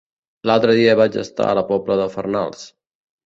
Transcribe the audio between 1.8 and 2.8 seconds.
de Farnals.